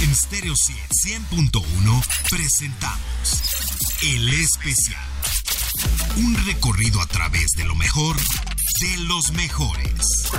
En 0.00 0.14
Stereo 0.14 0.54
100.1 0.54 1.60
presentamos 2.30 3.42
El 4.02 4.28
Especial. 4.28 5.02
Un 6.18 6.36
recorrido 6.46 7.00
a 7.00 7.06
través 7.06 7.46
de 7.56 7.64
lo 7.64 7.74
mejor 7.74 8.14
de 8.16 8.96
los 9.08 9.32
mejores. 9.32 10.30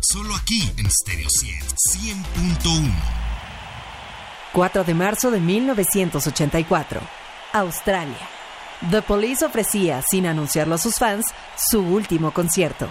Solo 0.00 0.34
aquí 0.34 0.72
en 0.78 0.90
Stereo 0.90 1.28
100.1. 1.28 2.92
4 4.52 4.84
de 4.84 4.94
marzo 4.94 5.30
de 5.30 5.40
1984. 5.40 7.00
Australia. 7.52 8.28
The 8.90 9.02
Police 9.02 9.44
ofrecía, 9.44 10.02
sin 10.02 10.26
anunciarlo 10.26 10.74
a 10.74 10.78
sus 10.78 10.96
fans, 10.96 11.26
su 11.56 11.80
último 11.80 12.32
concierto. 12.32 12.88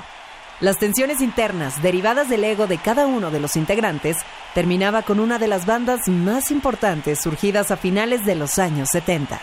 Las 0.60 0.80
tensiones 0.80 1.21
internas 1.21 1.84
derivadas 1.84 2.30
del 2.30 2.44
ego 2.44 2.66
de 2.66 2.80
cada 2.80 3.05
uno 3.05 3.30
de 3.30 3.40
los 3.40 3.55
integrantes 3.55 4.18
terminaba 4.55 5.04
con 5.04 5.20
una 5.20 5.38
de 5.38 5.48
las 5.48 5.68
bandas 5.68 6.08
más 6.08 6.50
importantes 6.50 7.20
surgidas 7.22 7.70
a 7.70 7.77
finales 7.77 8.26
de 8.26 8.34
los 8.34 8.58
años 8.58 8.90
70, 8.91 9.40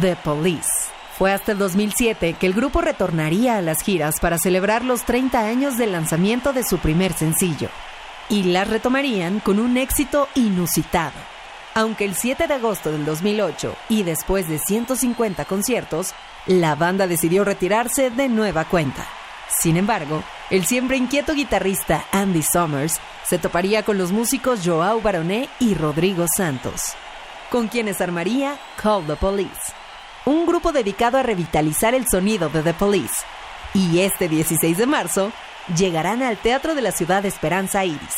The 0.00 0.16
Police. 0.16 0.70
Fue 1.18 1.32
hasta 1.32 1.52
el 1.52 1.58
2007 1.58 2.36
que 2.40 2.46
el 2.46 2.54
grupo 2.54 2.80
retornaría 2.80 3.58
a 3.58 3.60
las 3.60 3.82
giras 3.82 4.18
para 4.20 4.38
celebrar 4.38 4.86
los 4.86 5.04
30 5.04 5.38
años 5.38 5.76
del 5.76 5.92
lanzamiento 5.92 6.54
de 6.54 6.64
su 6.64 6.78
primer 6.78 7.12
sencillo, 7.12 7.68
y 8.30 8.44
las 8.44 8.66
retomarían 8.66 9.40
con 9.40 9.58
un 9.58 9.76
éxito 9.76 10.28
inusitado. 10.34 11.12
Aunque 11.74 12.06
el 12.06 12.14
7 12.14 12.46
de 12.46 12.54
agosto 12.54 12.90
del 12.90 13.04
2008 13.04 13.76
y 13.90 14.02
después 14.02 14.48
de 14.48 14.58
150 14.58 15.44
conciertos, 15.44 16.14
la 16.46 16.74
banda 16.74 17.06
decidió 17.06 17.44
retirarse 17.44 18.08
de 18.08 18.30
nueva 18.30 18.64
cuenta. 18.64 19.06
Sin 19.48 19.76
embargo, 19.76 20.22
el 20.50 20.66
siempre 20.66 20.96
inquieto 20.96 21.34
guitarrista 21.34 22.04
Andy 22.12 22.42
Summers 22.42 22.98
se 23.24 23.38
toparía 23.38 23.82
con 23.82 23.98
los 23.98 24.12
músicos 24.12 24.60
Joao 24.64 25.00
Baroné 25.00 25.48
y 25.60 25.74
Rodrigo 25.74 26.26
Santos, 26.34 26.94
con 27.50 27.68
quienes 27.68 28.00
armaría 28.00 28.58
Call 28.82 29.06
the 29.06 29.16
Police, 29.16 29.72
un 30.24 30.46
grupo 30.46 30.72
dedicado 30.72 31.18
a 31.18 31.22
revitalizar 31.22 31.94
el 31.94 32.06
sonido 32.08 32.48
de 32.48 32.62
The 32.62 32.74
Police. 32.74 33.24
Y 33.74 34.00
este 34.00 34.28
16 34.28 34.78
de 34.78 34.86
marzo 34.86 35.32
llegarán 35.76 36.22
al 36.22 36.36
Teatro 36.36 36.74
de 36.74 36.82
la 36.82 36.92
Ciudad 36.92 37.22
de 37.22 37.28
Esperanza 37.28 37.84
Iris. 37.84 38.14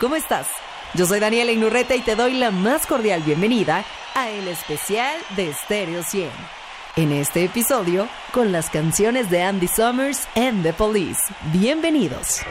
¿Cómo 0.00 0.16
estás? 0.16 0.46
Yo 0.94 1.06
soy 1.06 1.20
Daniela 1.20 1.52
Inurreta 1.52 1.94
y 1.94 2.00
te 2.00 2.16
doy 2.16 2.34
la 2.34 2.50
más 2.50 2.86
cordial 2.86 3.22
bienvenida 3.22 3.84
a 4.14 4.28
el 4.28 4.46
especial 4.48 5.16
de 5.36 5.54
Stereo 5.54 6.02
100 6.02 6.61
en 6.96 7.12
este 7.12 7.44
episodio 7.44 8.08
con 8.32 8.52
las 8.52 8.68
canciones 8.68 9.30
de 9.30 9.42
Andy 9.42 9.68
Summers 9.68 10.26
and 10.34 10.62
The 10.62 10.72
Police. 10.72 11.20
Bienvenidos. 11.52 12.42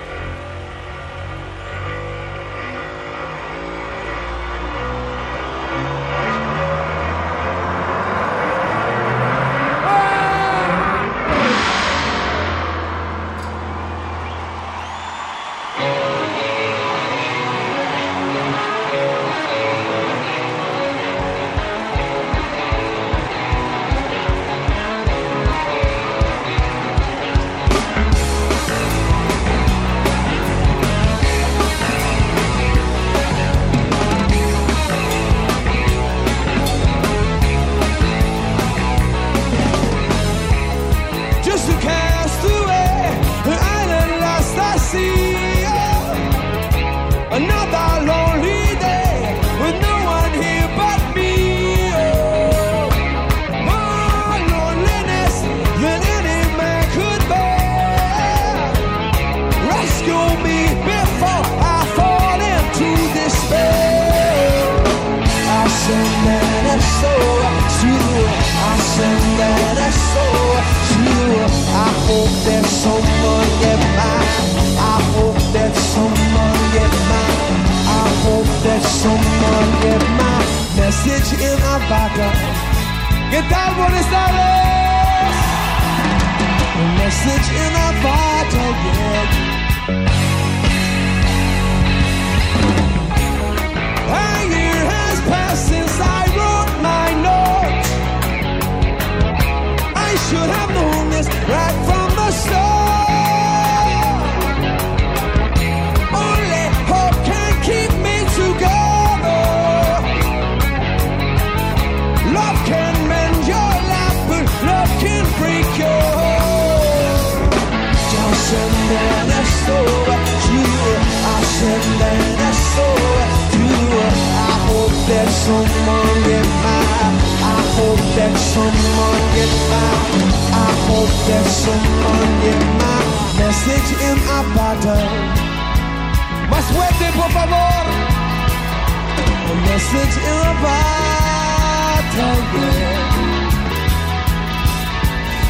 sits 139.90 140.18
in 140.18 140.40
a 140.52 140.54
bathtub 140.64 142.42
bed. 142.54 142.98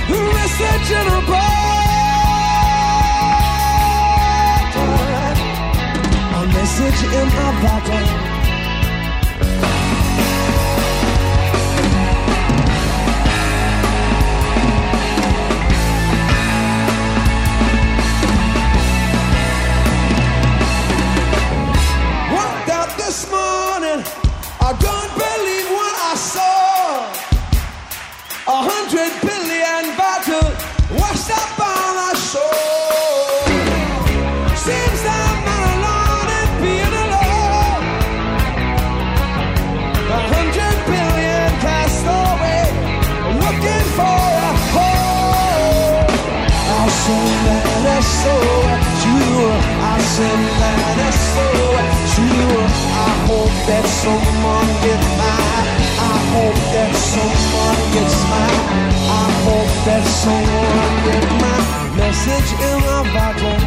Who 0.10 0.20
in 1.00 1.06
a 1.18 1.22
bathtub? 1.32 1.52
A 6.40 6.42
message 6.56 7.02
in 7.20 7.28
a 7.28 7.50
bottle. 7.62 8.31
so 48.24 48.36
true. 49.02 49.50
I 49.94 49.98
said 50.14 50.42
that 50.62 50.98
is 51.10 51.20
so 51.36 51.48
true. 52.14 52.58
I 53.08 53.12
hope 53.30 53.56
that 53.70 53.86
someone 54.02 54.70
gets 54.86 55.08
mine. 55.20 55.70
I 56.12 56.16
hope 56.34 56.60
that 56.76 56.94
someone 57.14 57.82
gets 57.96 58.18
mine. 58.32 58.62
I 59.22 59.28
hope 59.46 59.74
that 59.88 60.04
someone 60.22 60.94
gets 61.06 61.32
my 61.44 61.60
message 62.02 62.50
in 62.70 62.80
a 62.98 63.02
bottle. 63.16 63.62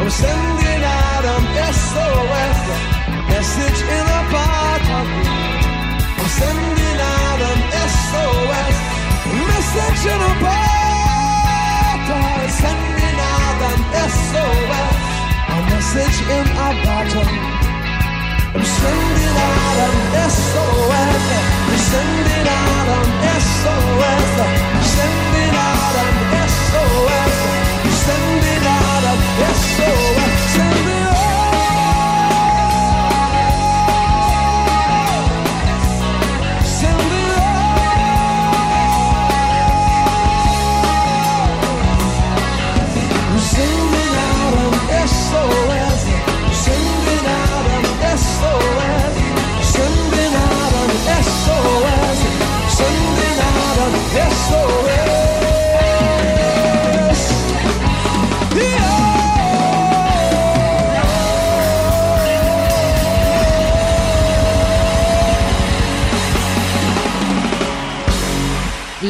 I'm 0.00 0.10
sending 0.10 0.82
out 1.00 1.24
a 1.34 1.36
SOS. 1.84 2.60
Message 3.32 3.80
in 3.96 4.06
a 4.18 4.22
bottle. 4.34 5.08
I'm 6.20 6.30
sending 6.40 6.98
out 7.16 7.40
an 7.50 7.60
SOS. 7.96 8.76
Message 9.48 10.02
in 10.12 10.20
a 10.20 10.34
bottle 10.44 10.62
an 13.68 13.80
SOS, 14.18 15.00
a 15.54 15.58
message 15.70 16.18
in 16.36 16.46
a 16.46 16.70
bottle. 16.84 17.32
I'm 18.54 18.64
sending 18.76 19.36
out 19.48 19.78
an 19.86 19.96
SOS, 20.38 21.24
I'm 21.70 21.78
sending 21.90 22.46
out 22.60 22.88
an 22.98 23.08
SOS, 23.40 24.32
I'm 24.46 24.84
sending 24.94 25.21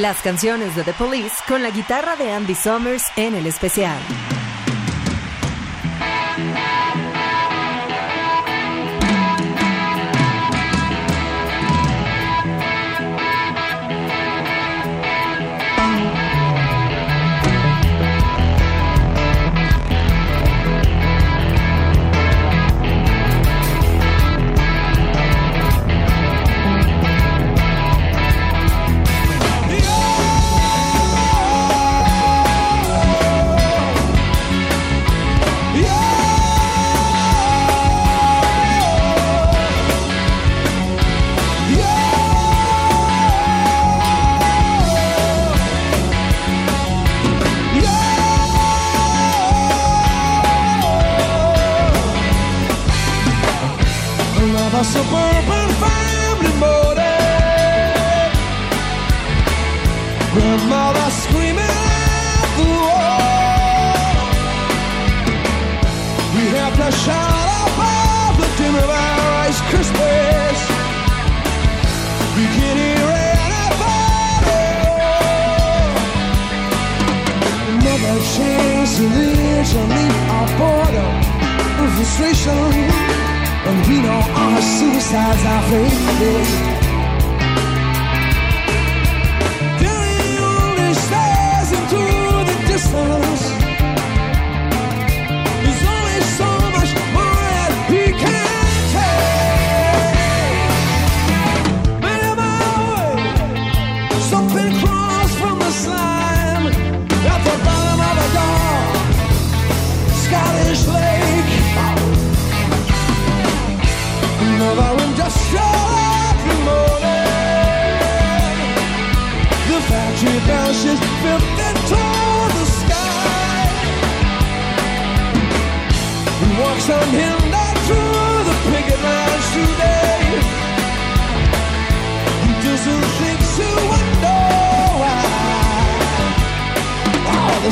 Las 0.02 0.20
canciones 0.20 0.74
de 0.74 0.82
The 0.82 0.94
Police 0.94 1.36
con 1.46 1.62
la 1.62 1.70
guitarra 1.70 2.16
de 2.16 2.32
Andy 2.32 2.56
Summers 2.56 3.04
en 3.14 3.36
el 3.36 3.46
especial. 3.46 4.00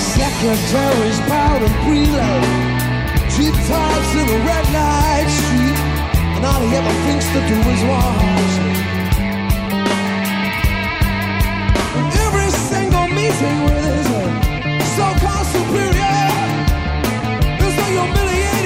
Secretary's 0.00 1.20
proud 1.29 1.61
and 1.62 1.75
preload. 1.85 2.44
Cheap 3.37 3.55
tops 3.69 4.12
in 4.20 4.26
the 4.26 4.38
red 4.49 4.67
light 4.73 5.29
street 5.29 5.79
and 6.37 6.44
all 6.44 6.61
he 6.61 6.75
ever 6.75 6.94
thinks 7.06 7.26
to 7.35 7.40
do 7.50 7.57
is 7.75 7.83
watch. 7.85 8.52
Every 12.25 12.50
single 12.71 13.09
meeting 13.09 13.57
with 13.64 13.85
his 13.85 14.09
so-called 14.97 15.47
superior 15.54 16.21
is 17.66 17.75
a 17.76 17.87
humiliating 17.92 18.60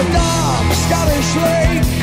a 0.00 0.12
dark 0.12 0.72
Scottish 0.74 1.34
lake. 1.36 1.97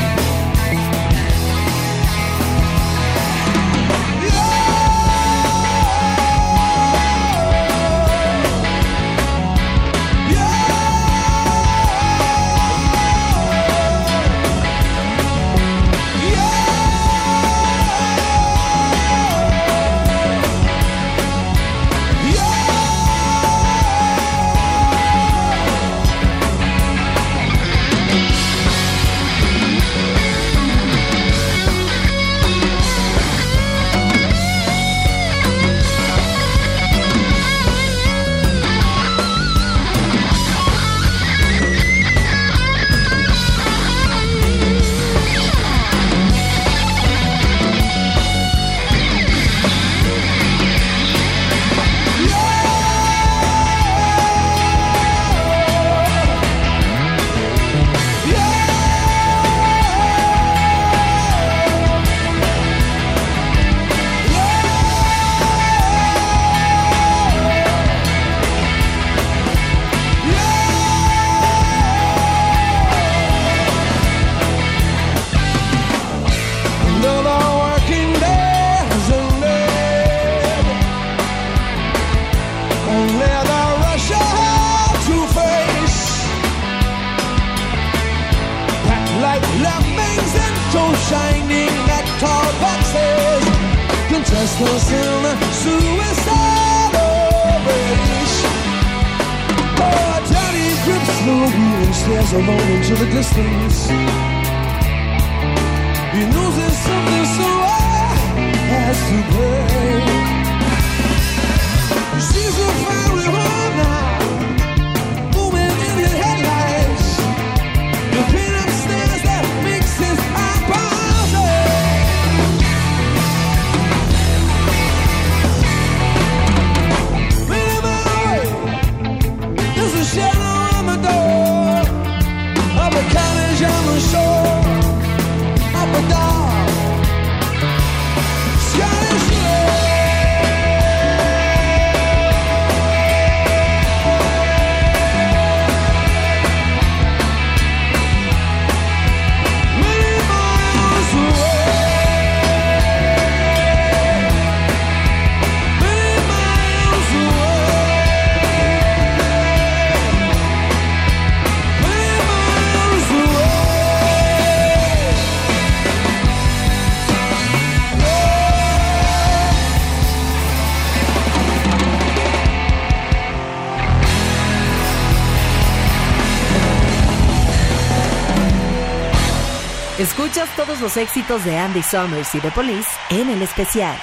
los 180.86 180.98
éxitos 180.98 181.44
de 181.44 181.58
Andy 181.58 181.82
Summers 181.82 182.36
y 182.36 182.40
The 182.40 182.52
Police 182.52 182.92
en 183.10 183.32
el 183.32 183.42
especial. 183.42 183.98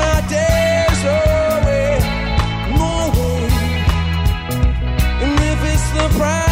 my 0.00 0.20
day 0.28 0.69
the 6.00 6.08
pride. 6.16 6.49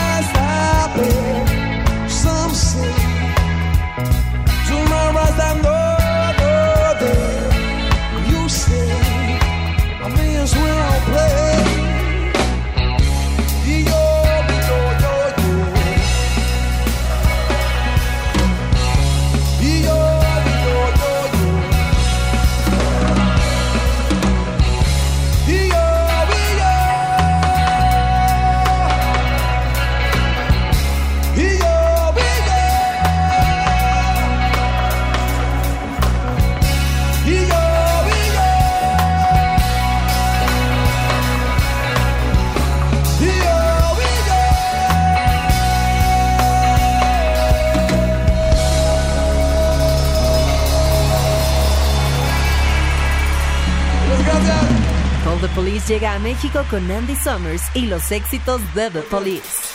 México 56.19 56.65
con 56.71 56.91
Andy 56.91 57.17
Summers 57.17 57.63
y 57.75 57.87
los 57.87 58.11
éxitos 58.13 58.61
de 58.75 58.91
The 58.91 59.03
Police. 59.03 59.68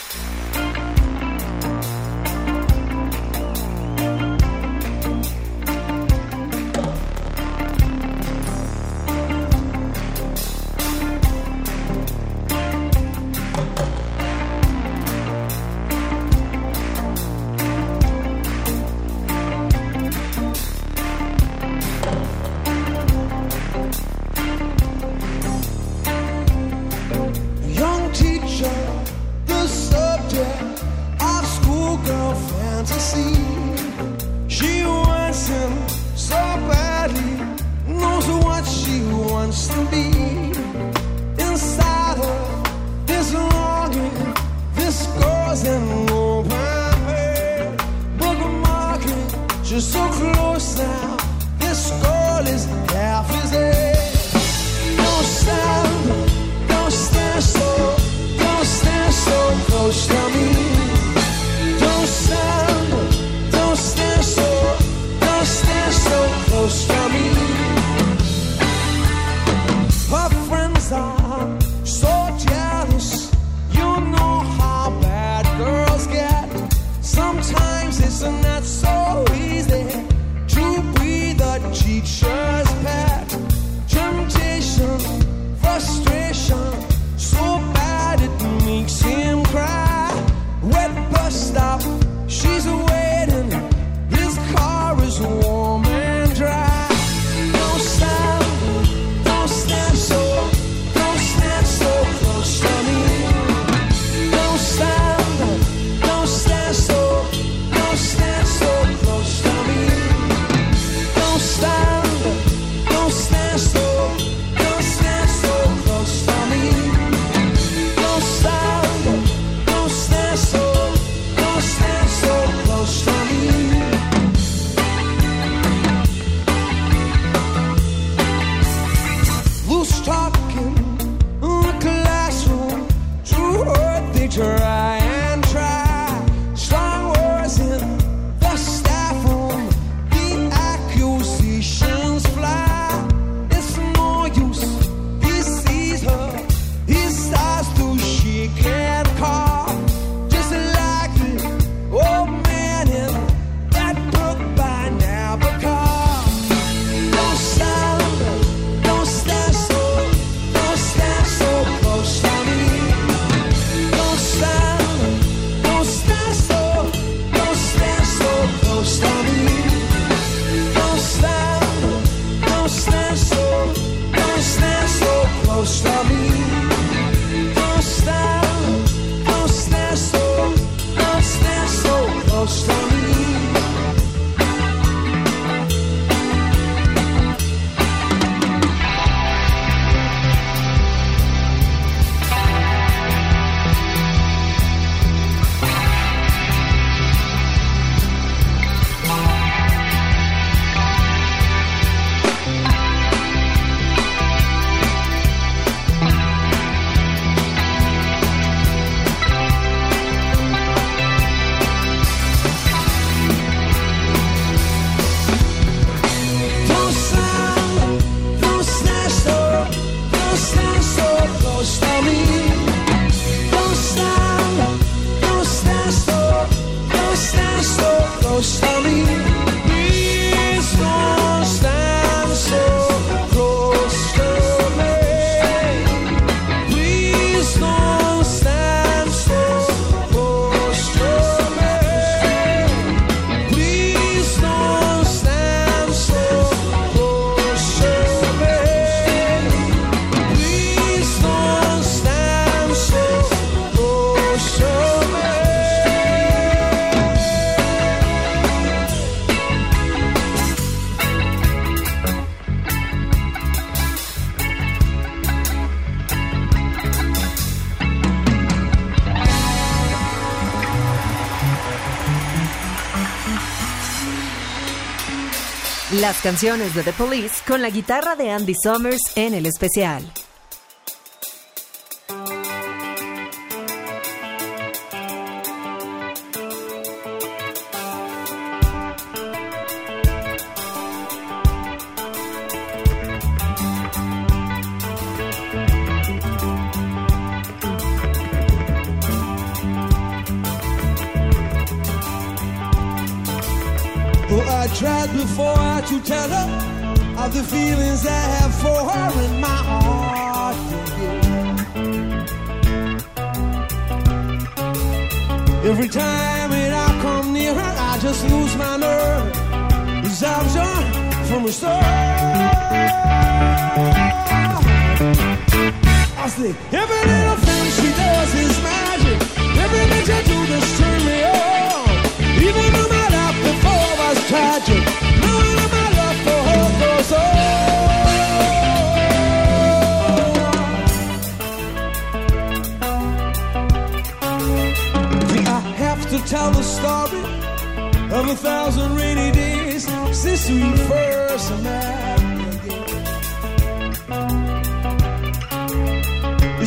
Las 276.04 276.20
canciones 276.20 276.74
de 276.74 276.82
The 276.82 276.92
Police 276.92 277.36
con 277.48 277.62
la 277.62 277.70
guitarra 277.70 278.14
de 278.14 278.30
Andy 278.30 278.54
Summers 278.54 279.12
en 279.16 279.32
el 279.32 279.46
especial. 279.46 280.04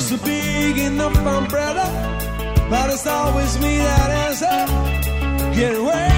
It's 0.09 0.21
a 0.21 0.25
big 0.25 0.77
enough 0.77 1.17
umbrella, 1.17 1.83
but 2.69 2.89
it's 2.89 3.05
always 3.05 3.59
me 3.59 3.77
that 3.79 4.09
ends 4.09 4.41
up 4.41 4.69
getting 5.53 5.83
wet. 5.83 6.11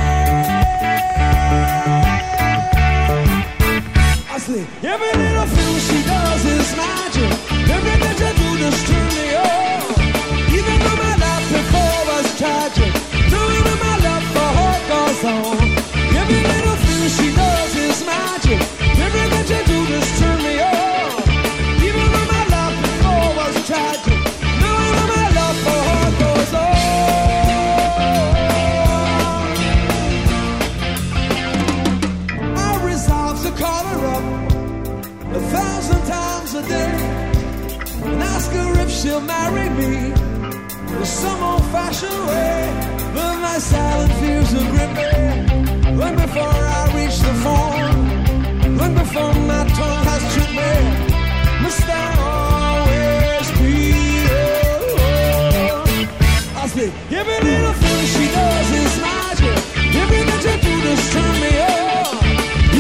I 4.30 4.38
say, 4.38 4.62
every 4.84 5.14
little 5.24 5.48
thing 5.56 5.80
she 5.90 6.04
does 6.06 6.46
is 6.46 6.76
magic. 6.78 7.34
Everything 7.68 8.14
she 8.20 8.30
do 8.38 8.58
just 8.60 8.86
turn 8.86 9.09
she'll 39.10 39.22
marry 39.22 39.70
me 39.70 40.14
in 40.96 41.06
some 41.06 41.42
old-fashioned 41.42 42.22
way. 42.30 42.58
But 43.16 43.36
my 43.42 43.58
silent 43.58 44.14
fears 44.20 44.54
will 44.54 44.70
grip 44.74 44.92
me 45.00 45.12
long 46.00 46.16
before 46.16 46.58
I 46.78 46.82
reach 46.98 47.18
the 47.28 47.34
phone, 47.44 48.78
long 48.78 48.94
before 48.94 49.34
my 49.52 49.64
tongue 49.78 50.04
has 50.10 50.24
tripped 50.34 50.56
me. 50.62 50.74
Must 51.64 51.90
I 51.90 52.08
always 52.30 53.48
be 53.58 53.74
alone? 54.78 56.08
I 56.62 56.64
say 56.76 56.90
every 57.20 57.40
little 57.50 57.76
thing 57.82 58.02
she 58.14 58.26
does 58.38 58.70
is 58.84 58.94
magic. 59.08 59.60
Everything 60.02 60.40
she 60.44 60.54
do 60.66 60.74
just 60.86 61.06
turn 61.14 61.36
me 61.44 61.54
on. 61.74 62.14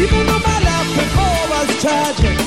Even 0.01 0.21
though 0.27 0.43
my 0.51 0.59
life 0.69 0.89
before 0.99 1.41
was 1.53 1.69
tragic, 1.81 2.38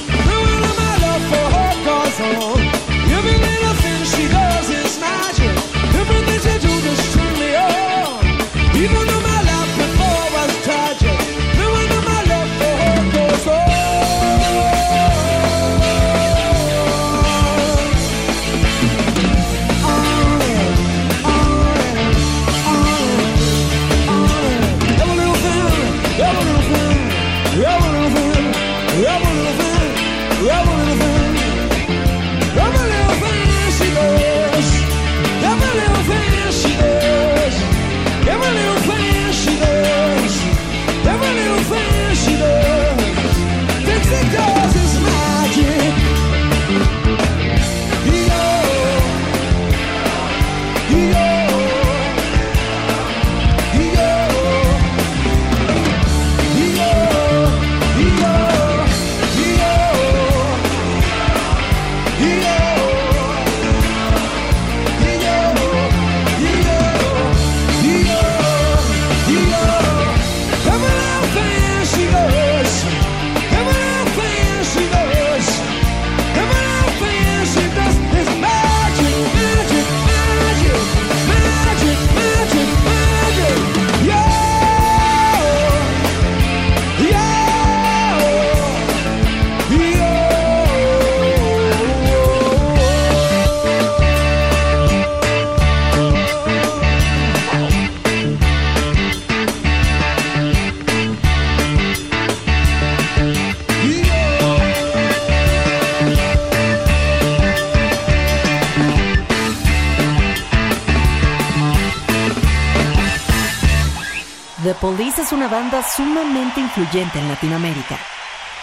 sumamente 115.81 116.61
influyente 116.61 117.19
en 117.19 117.29
Latinoamérica. 117.29 117.97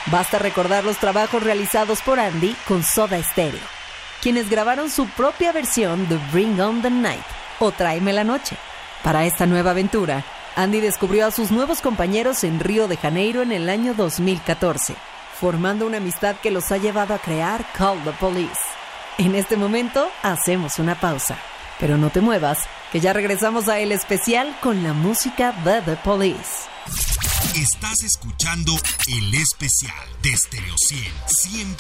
Basta 0.08 0.38
recordar 0.38 0.84
los 0.84 0.98
trabajos 0.98 1.42
realizados 1.42 2.02
por 2.02 2.20
Andy 2.20 2.56
con 2.68 2.84
Soda 2.84 3.22
Stereo, 3.24 3.60
quienes 4.22 4.50
grabaron 4.50 4.90
su 4.90 5.08
propia 5.08 5.52
versión 5.52 6.08
de 6.08 6.18
Bring 6.32 6.60
On 6.60 6.82
the 6.82 6.90
Night 6.90 7.26
o 7.60 7.72
Tráeme 7.72 8.14
la 8.14 8.24
Noche. 8.24 8.58
Para 9.04 9.26
esta 9.26 9.46
nueva 9.46 9.72
aventura, 9.72 10.24
Andy 10.56 10.82
descubrió 10.82 11.26
a 11.26 11.32
sus 11.32 11.52
nuevos 11.52 11.82
compañeros 11.82 12.44
en 12.44 12.60
Río 12.60 12.88
de 12.88 12.98
Janeiro 12.98 13.42
en 13.42 13.52
el 13.52 13.70
año 13.70 13.94
2014, 13.94 14.96
formando 15.40 15.88
una 15.88 15.98
amistad 15.98 16.36
que 16.36 16.52
los 16.52 16.72
ha 16.72 16.78
llevado 16.78 17.14
a 17.14 17.20
crear 17.20 17.66
Call 17.78 18.04
the 18.04 18.12
Police. 18.12 18.62
En 19.18 19.36
este 19.36 19.58
momento 19.58 20.10
hacemos 20.22 20.80
una 20.80 20.96
pausa, 20.96 21.38
pero 21.80 21.98
no 21.98 22.10
te 22.10 22.22
muevas, 22.22 22.60
que 22.92 23.00
ya 23.00 23.14
regresamos 23.14 23.68
a 23.68 23.80
el 23.80 23.92
especial 23.92 24.56
con 24.62 24.84
la 24.84 24.94
música 24.94 25.52
de 25.64 25.82
The 25.82 25.96
Police. 25.98 26.68
Estás 27.56 28.04
escuchando 28.04 28.74
el 29.08 29.34
especial 29.36 30.08
de 30.22 30.36
Stereo 30.36 30.76
100 30.78 31.14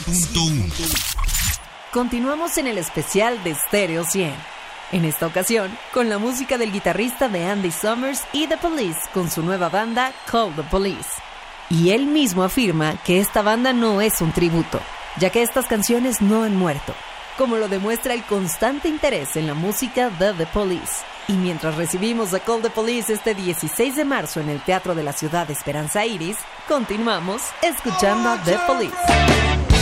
100.1. 0.06 1.60
Continuamos 1.91 2.58
en 2.58 2.67
el 2.67 2.78
especial 2.78 3.43
de 3.43 3.56
Stereo 3.56 4.04
100. 4.04 4.34
En 4.91 5.06
esta 5.06 5.28
ocasión, 5.28 5.76
con 5.93 6.10
la 6.10 6.17
música 6.17 6.58
del 6.58 6.72
guitarrista 6.72 7.30
de 7.30 7.45
Andy 7.45 7.72
Summers 7.72 8.24
y 8.34 8.48
The 8.48 8.58
Police 8.58 9.00
con 9.13 9.30
su 9.30 9.43
nueva 9.43 9.69
banda 9.69 10.12
Call 10.30 10.56
the 10.56 10.63
Police. 10.63 11.10
Y 11.69 11.91
él 11.91 12.08
mismo 12.08 12.43
afirma 12.43 13.02
que 13.04 13.19
esta 13.19 13.43
banda 13.43 13.74
no 13.74 14.02
es 14.02 14.22
un 14.22 14.32
tributo, 14.32 14.80
ya 15.17 15.30
que 15.30 15.43
estas 15.43 15.67
canciones 15.67 16.22
no 16.22 16.43
han 16.43 16.56
muerto, 16.56 16.95
como 17.39 17.56
lo 17.56 17.69
demuestra 17.69 18.13
el 18.13 18.23
constante 18.25 18.89
interés 18.89 19.38
en 19.38 19.47
la 19.47 19.54
música 19.54 20.10
de 20.10 20.34
The 20.34 20.45
Police. 20.47 21.06
Y 21.30 21.34
mientras 21.34 21.75
recibimos 21.75 22.34
a 22.34 22.41
Call 22.41 22.62
the 22.62 22.69
Police 22.69 23.13
este 23.13 23.34
16 23.34 23.95
de 23.95 24.04
marzo 24.04 24.41
en 24.41 24.49
el 24.49 24.60
Teatro 24.60 24.93
de 24.93 25.04
la 25.04 25.13
Ciudad 25.13 25.47
de 25.47 25.54
Esperanza 25.54 26.06
Iris, 26.06 26.36
continuamos 26.67 27.41
escuchando 27.62 28.38
The 28.43 28.58
Police. 28.67 29.78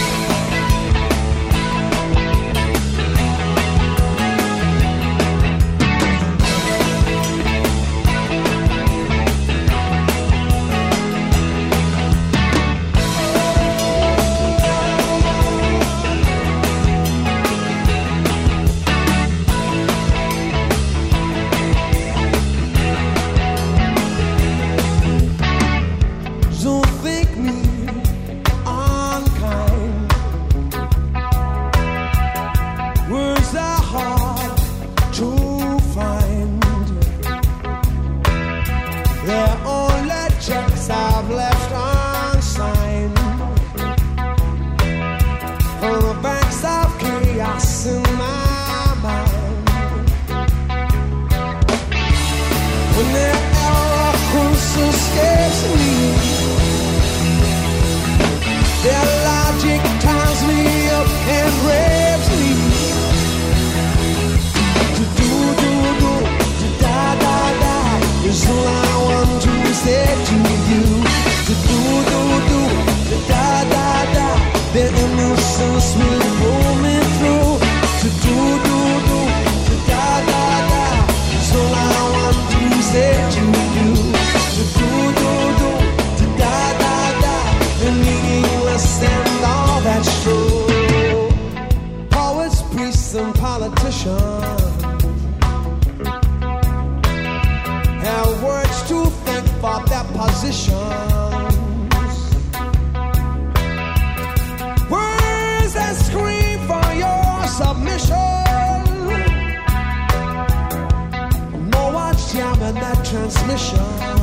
transmission 113.48 114.17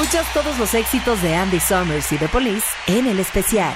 Escuchas 0.00 0.32
todos 0.32 0.58
los 0.58 0.72
éxitos 0.72 1.20
de 1.20 1.34
Andy 1.34 1.60
Summers 1.60 2.10
y 2.10 2.16
The 2.16 2.28
Police 2.28 2.66
en 2.86 3.06
el 3.06 3.20
especial. 3.20 3.74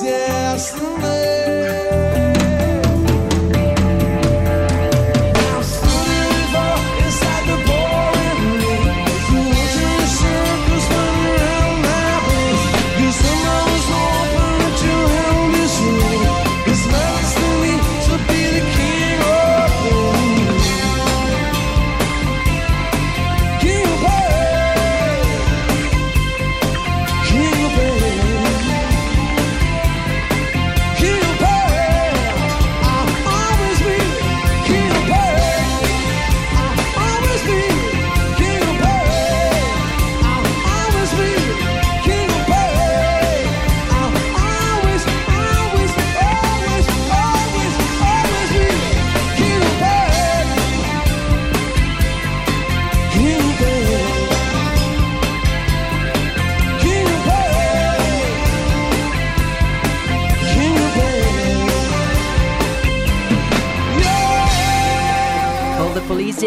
Yes. 0.00 0.72
yesterday. 0.72 1.21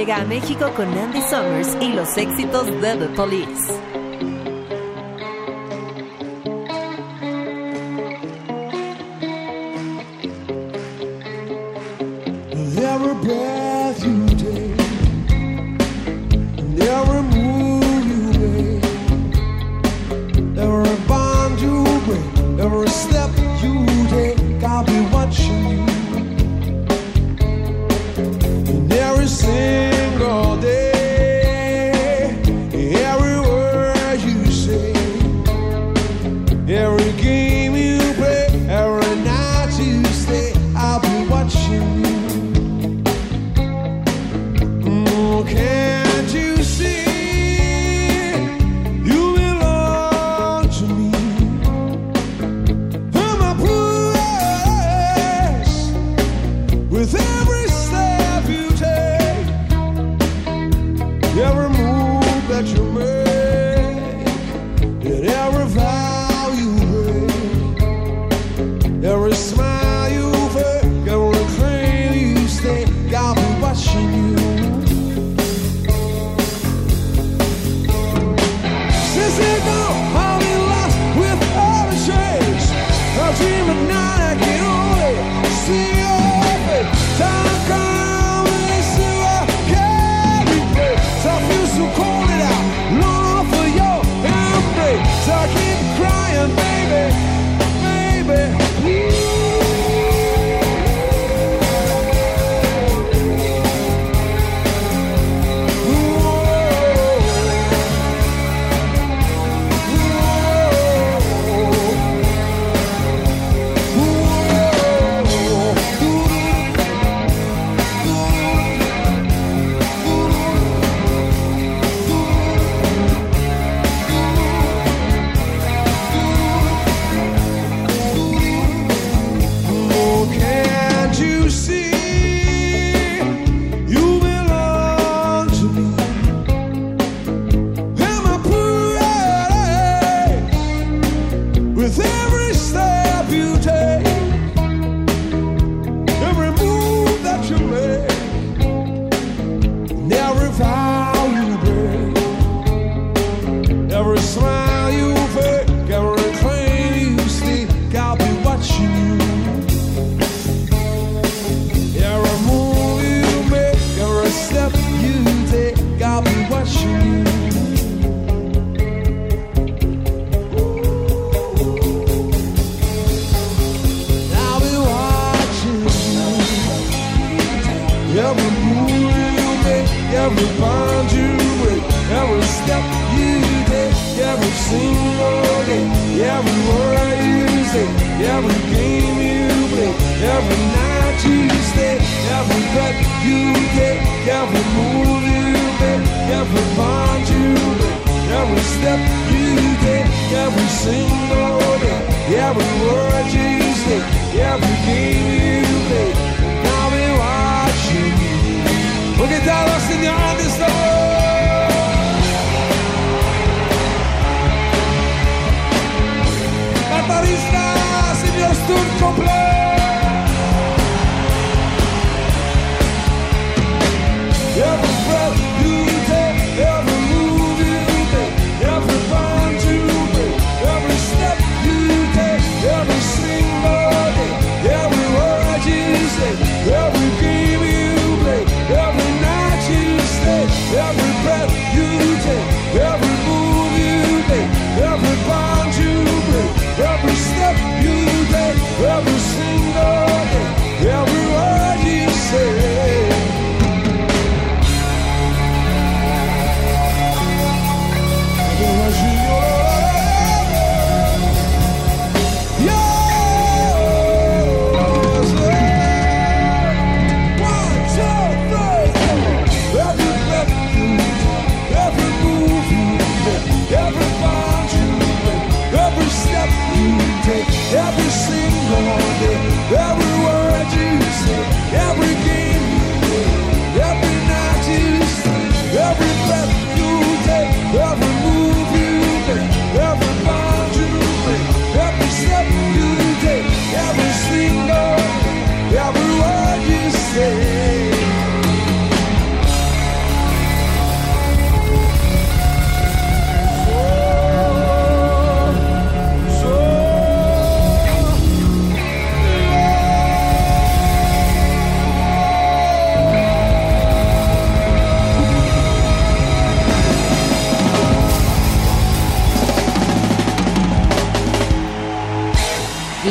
llega 0.05 0.21
a 0.21 0.25
México 0.25 0.71
con 0.75 0.95
Andy 0.95 1.19
Summers 1.19 1.75
y 1.81 1.93
los 1.93 2.15
éxitos 2.15 2.67
de 2.79 2.95
The 2.95 3.07
Police. 3.15 3.74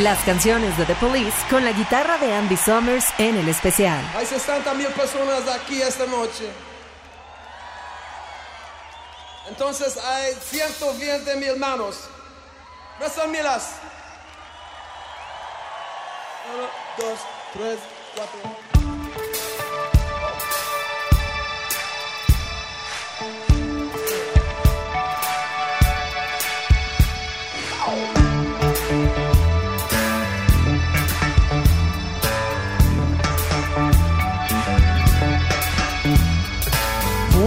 Las 0.05 0.23
canciones 0.23 0.77
de 0.77 0.85
The 0.85 0.93
Police 0.93 1.35
con 1.49 1.65
la 1.65 1.71
guitarra 1.71 2.19
de 2.19 2.31
Andy 2.31 2.55
Summers 2.55 3.07
en 3.17 3.37
el 3.37 3.49
especial. 3.49 3.99
Hay 4.15 4.27
60 4.27 4.71
mil 4.75 4.85
personas 4.89 5.47
aquí 5.47 5.81
esta 5.81 6.05
noche. 6.05 6.47
Entonces 9.47 9.97
hay 9.97 10.35
120 10.35 11.35
mil 11.37 11.57
manos. 11.57 12.01
No 12.99 13.27
milas. 13.29 13.77
Uno, 16.53 16.67
dos, 16.99 17.19
tres, 17.53 17.79
cuatro. 18.13 18.74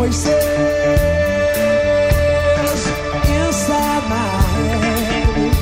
voices 0.09 0.32
inside 3.28 4.02
my 4.09 4.40
head 4.82 5.52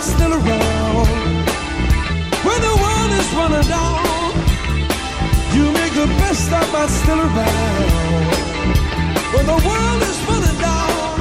still 0.06 0.32
around. 0.32 1.08
When 2.46 2.60
the 2.68 2.74
world 2.82 3.12
is 3.20 3.28
running 3.34 3.68
down, 3.78 4.32
you 5.56 5.64
make 5.78 5.94
the 5.94 6.06
best 6.22 6.52
of 6.52 6.66
what's 6.72 6.94
still 7.02 7.20
around. 7.20 7.88
When 9.34 9.46
the 9.52 9.60
world 9.68 10.02
is 10.10 10.18
running 10.28 10.58
down, 10.70 11.14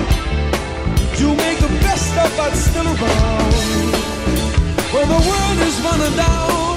you 1.20 1.28
make 1.44 1.60
the 1.66 1.74
best 1.86 2.14
of 2.24 2.30
what's 2.38 2.62
still 2.70 2.88
around. 2.96 3.54
When 4.94 5.08
the 5.16 5.22
world 5.30 5.60
is 5.70 5.76
running 5.88 6.16
down, 6.26 6.76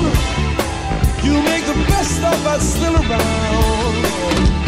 you 1.26 1.34
make 1.50 1.64
the 1.72 1.78
best 1.92 2.20
of 2.30 2.36
what's 2.44 2.64
still 2.64 2.96
around. 2.96 4.67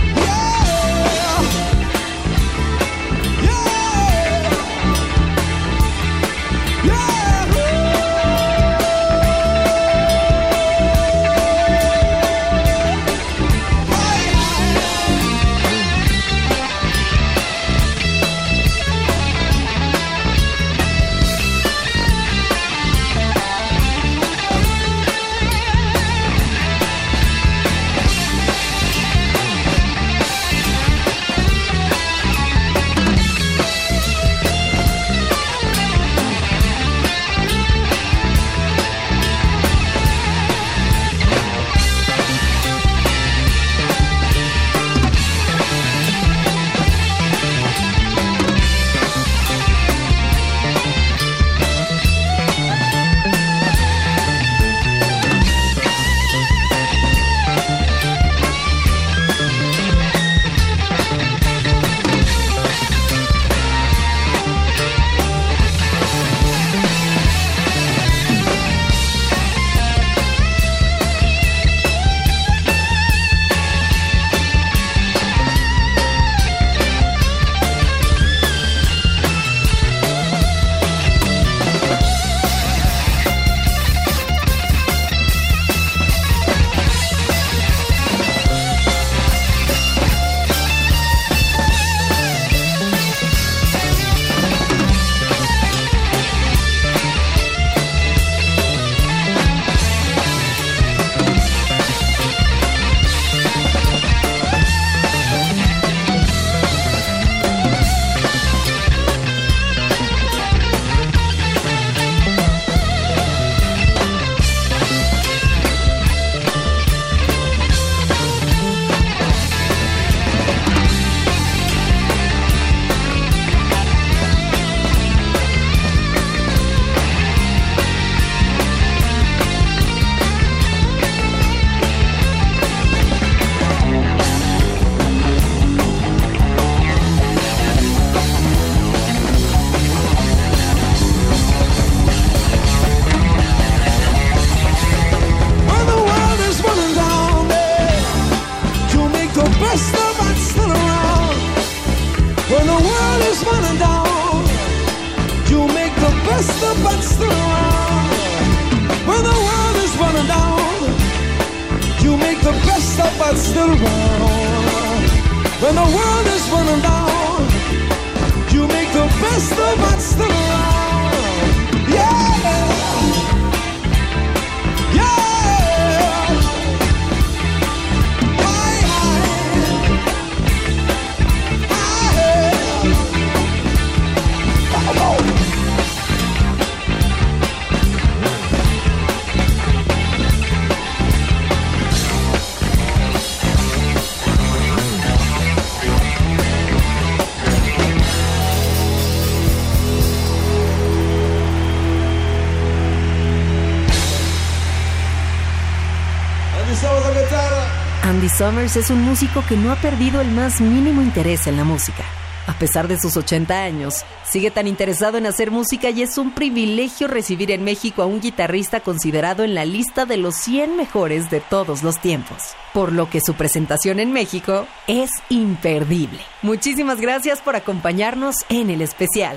Summers 208.40 208.76
es 208.76 208.88
un 208.88 209.02
músico 209.02 209.44
que 209.46 209.54
no 209.54 209.70
ha 209.70 209.76
perdido 209.76 210.18
el 210.22 210.30
más 210.30 210.62
mínimo 210.62 211.02
interés 211.02 211.46
en 211.46 211.58
la 211.58 211.64
música. 211.64 212.02
A 212.46 212.54
pesar 212.54 212.88
de 212.88 212.98
sus 212.98 213.18
80 213.18 213.64
años, 213.64 214.02
sigue 214.24 214.50
tan 214.50 214.66
interesado 214.66 215.18
en 215.18 215.26
hacer 215.26 215.50
música 215.50 215.90
y 215.90 216.00
es 216.00 216.16
un 216.16 216.30
privilegio 216.30 217.06
recibir 217.06 217.50
en 217.50 217.64
México 217.64 218.00
a 218.00 218.06
un 218.06 218.18
guitarrista 218.22 218.80
considerado 218.80 219.44
en 219.44 219.54
la 219.54 219.66
lista 219.66 220.06
de 220.06 220.16
los 220.16 220.36
100 220.36 220.74
mejores 220.74 221.28
de 221.28 221.40
todos 221.40 221.82
los 221.82 222.00
tiempos. 222.00 222.54
Por 222.72 222.92
lo 222.92 223.10
que 223.10 223.20
su 223.20 223.34
presentación 223.34 224.00
en 224.00 224.10
México 224.10 224.66
es 224.86 225.10
imperdible. 225.28 226.20
Muchísimas 226.40 226.98
gracias 226.98 227.42
por 227.42 227.56
acompañarnos 227.56 228.36
en 228.48 228.70
el 228.70 228.80
especial. 228.80 229.36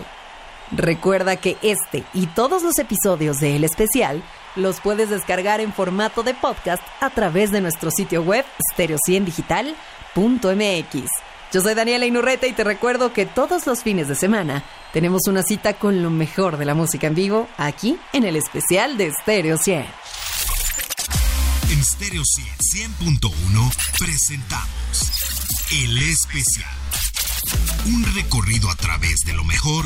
Recuerda 0.71 1.35
que 1.35 1.57
este 1.61 2.05
y 2.13 2.27
todos 2.27 2.63
los 2.63 2.79
episodios 2.79 3.41
de 3.41 3.57
El 3.57 3.65
Especial 3.65 4.23
los 4.55 4.79
puedes 4.79 5.09
descargar 5.09 5.59
en 5.61 5.73
formato 5.73 6.23
de 6.23 6.33
podcast 6.33 6.83
a 7.01 7.09
través 7.09 7.51
de 7.51 7.61
nuestro 7.61 7.91
sitio 7.91 8.23
web 8.23 8.45
stereo100digital.mx. 8.73 11.09
Yo 11.53 11.61
soy 11.61 11.75
Daniela 11.75 12.07
Inurreta 12.07 12.47
y 12.47 12.53
te 12.53 12.63
recuerdo 12.63 13.13
que 13.13 13.27
todos 13.27 13.67
los 13.67 13.83
fines 13.83 14.07
de 14.07 14.15
semana 14.15 14.63
tenemos 14.91 15.27
una 15.27 15.43
cita 15.43 15.75
con 15.75 16.01
lo 16.01 16.09
mejor 16.09 16.57
de 16.57 16.65
la 16.65 16.73
música 16.73 17.07
en 17.07 17.15
vivo 17.15 17.47
aquí 17.57 17.97
en 18.11 18.23
el 18.23 18.35
especial 18.35 18.97
de 18.97 19.11
Stereo 19.11 19.57
100. 19.57 19.85
En 21.71 21.83
Stereo 21.83 22.23
100.1 22.23 23.75
presentamos 23.99 25.11
El 25.71 25.97
Especial. 26.09 26.71
Un 27.85 28.03
recorrido 28.15 28.71
a 28.71 28.75
través 28.75 29.19
de 29.25 29.33
lo 29.33 29.43
mejor 29.43 29.85